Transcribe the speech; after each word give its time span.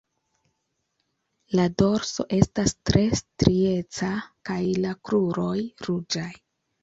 La 1.59 1.65
dorso 1.81 2.23
estas 2.37 2.73
tre 2.91 3.03
strieca 3.19 4.09
kaj 4.49 4.59
la 4.87 4.95
kruroj 5.09 5.53
ruĝaj. 5.89 6.29